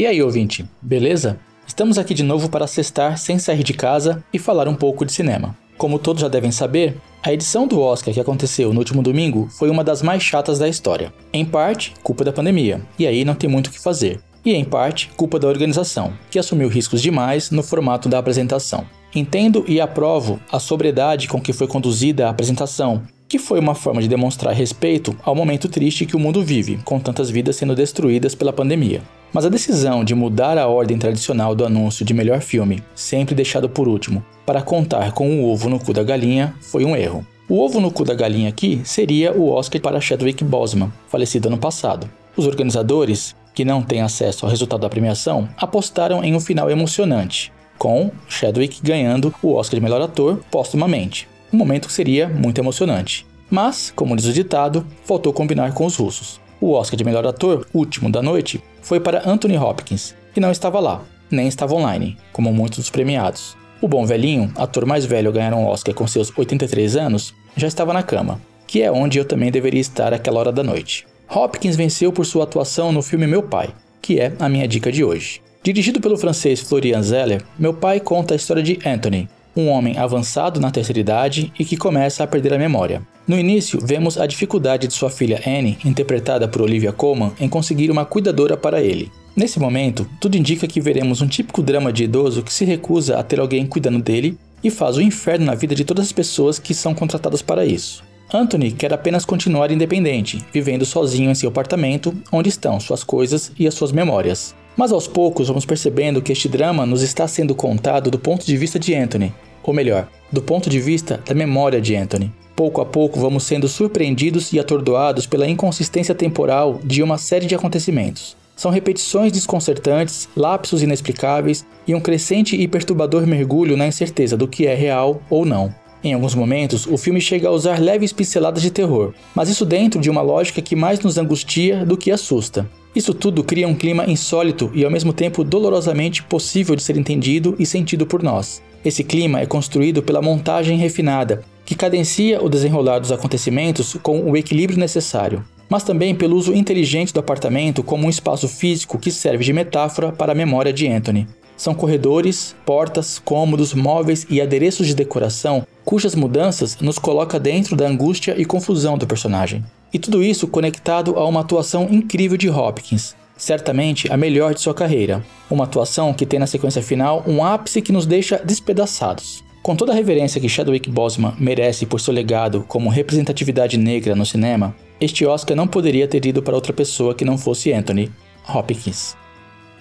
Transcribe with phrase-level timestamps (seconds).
[0.00, 1.38] E aí, ouvinte, beleza?
[1.66, 5.12] Estamos aqui de novo para cestar sem sair de casa e falar um pouco de
[5.12, 5.54] cinema.
[5.76, 9.68] Como todos já devem saber, a edição do Oscar que aconteceu no último domingo foi
[9.68, 11.12] uma das mais chatas da história.
[11.34, 14.22] Em parte, culpa da pandemia, e aí não tem muito o que fazer.
[14.42, 18.86] E em parte, culpa da organização, que assumiu riscos demais no formato da apresentação.
[19.14, 24.02] Entendo e aprovo a sobriedade com que foi conduzida a apresentação, que foi uma forma
[24.02, 28.34] de demonstrar respeito ao momento triste que o mundo vive, com tantas vidas sendo destruídas
[28.34, 29.02] pela pandemia.
[29.32, 33.68] Mas a decisão de mudar a ordem tradicional do anúncio de melhor filme, sempre deixado
[33.68, 37.24] por último, para contar com o ovo no cu da galinha, foi um erro.
[37.48, 41.58] O ovo no cu da galinha aqui seria o Oscar para Chadwick Boseman, falecido ano
[41.58, 42.10] passado.
[42.36, 47.52] Os organizadores, que não têm acesso ao resultado da premiação, apostaram em um final emocionante,
[47.78, 51.28] com Chadwick ganhando o Oscar de melhor ator póstumamente.
[51.52, 53.26] Um momento que seria muito emocionante.
[53.50, 56.40] Mas, como diz o ditado, faltou combinar com os russos.
[56.60, 60.78] O Oscar de melhor ator, último da noite, foi para Anthony Hopkins, que não estava
[60.78, 63.56] lá, nem estava online, como muitos dos premiados.
[63.80, 67.66] O bom velhinho, ator mais velho a ganhar um Oscar com seus 83 anos, já
[67.66, 71.06] estava na cama, que é onde eu também deveria estar àquela hora da noite.
[71.28, 73.70] Hopkins venceu por sua atuação no filme Meu Pai,
[74.02, 75.40] que é a minha dica de hoje.
[75.62, 80.60] Dirigido pelo francês Florian Zeller, Meu Pai conta a história de Anthony, um homem avançado
[80.60, 83.02] na terceira idade e que começa a perder a memória.
[83.26, 87.90] No início, vemos a dificuldade de sua filha Anne, interpretada por Olivia Colman, em conseguir
[87.90, 89.10] uma cuidadora para ele.
[89.36, 93.22] Nesse momento, tudo indica que veremos um típico drama de idoso que se recusa a
[93.22, 96.74] ter alguém cuidando dele e faz o inferno na vida de todas as pessoas que
[96.74, 98.02] são contratadas para isso.
[98.32, 103.66] Anthony quer apenas continuar independente, vivendo sozinho em seu apartamento, onde estão suas coisas e
[103.66, 104.54] as suas memórias.
[104.80, 108.56] Mas aos poucos vamos percebendo que este drama nos está sendo contado do ponto de
[108.56, 109.30] vista de Anthony,
[109.62, 112.32] ou melhor, do ponto de vista da memória de Anthony.
[112.56, 117.54] Pouco a pouco vamos sendo surpreendidos e atordoados pela inconsistência temporal de uma série de
[117.54, 118.34] acontecimentos.
[118.56, 124.66] São repetições desconcertantes, lapsos inexplicáveis e um crescente e perturbador mergulho na incerteza do que
[124.66, 125.74] é real ou não.
[126.02, 130.00] Em alguns momentos, o filme chega a usar leves pinceladas de terror, mas isso dentro
[130.00, 132.66] de uma lógica que mais nos angustia do que assusta.
[132.96, 137.54] Isso tudo cria um clima insólito e ao mesmo tempo dolorosamente possível de ser entendido
[137.58, 138.62] e sentido por nós.
[138.84, 144.36] Esse clima é construído pela montagem refinada, que cadencia o desenrolar dos acontecimentos com o
[144.36, 149.44] equilíbrio necessário, mas também pelo uso inteligente do apartamento como um espaço físico que serve
[149.44, 151.28] de metáfora para a memória de Anthony.
[151.56, 157.84] São corredores, portas, cômodos, móveis e adereços de decoração cujas mudanças nos coloca dentro da
[157.84, 159.64] angústia e confusão do personagem.
[159.92, 164.72] E tudo isso conectado a uma atuação incrível de Hopkins, certamente a melhor de sua
[164.72, 165.20] carreira.
[165.50, 169.42] Uma atuação que tem na sequência final um ápice que nos deixa despedaçados.
[169.64, 174.24] Com toda a reverência que Chadwick Boseman merece por seu legado como representatividade negra no
[174.24, 178.12] cinema, este Oscar não poderia ter ido para outra pessoa que não fosse Anthony
[178.48, 179.16] Hopkins.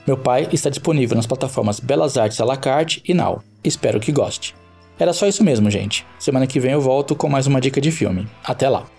[0.08, 3.44] Meu pai está disponível nas plataformas Belas Artes à la carte e Now.
[3.64, 4.56] Espero que goste.
[4.99, 6.05] Era só isso mesmo, gente.
[6.19, 8.27] Semana que vem eu volto com mais uma dica de filme.
[8.43, 8.98] Até lá!